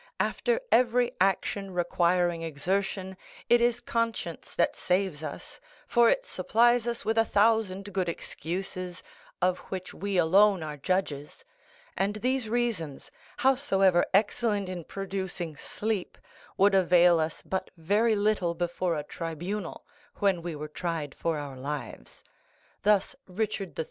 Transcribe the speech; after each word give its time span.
After 0.19 0.59
every 0.71 1.11
action 1.21 1.75
requiring 1.75 2.41
exertion, 2.41 3.15
it 3.49 3.61
is 3.61 3.79
conscience 3.81 4.55
that 4.55 4.75
saves 4.75 5.21
us, 5.21 5.59
for 5.85 6.09
it 6.09 6.25
supplies 6.25 6.87
us 6.87 7.05
with 7.05 7.19
a 7.19 7.23
thousand 7.23 7.93
good 7.93 8.09
excuses, 8.09 9.03
of 9.43 9.59
which 9.69 9.93
we 9.93 10.17
alone 10.17 10.63
are 10.63 10.75
judges; 10.75 11.45
and 11.95 12.15
these 12.15 12.49
reasons, 12.49 13.11
howsoever 13.37 14.03
excellent 14.11 14.69
in 14.69 14.85
producing 14.85 15.55
sleep, 15.55 16.17
would 16.57 16.73
avail 16.73 17.19
us 17.19 17.43
but 17.45 17.69
very 17.77 18.15
little 18.15 18.55
before 18.55 18.97
a 18.97 19.03
tribunal, 19.03 19.85
when 20.15 20.41
we 20.41 20.55
were 20.55 20.67
tried 20.67 21.13
for 21.13 21.37
our 21.37 21.57
lives. 21.57 22.23
Thus 22.81 23.15
Richard 23.27 23.79
III. 23.79 23.79